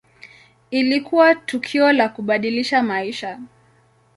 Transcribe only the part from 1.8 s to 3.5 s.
la kubadilisha maisha.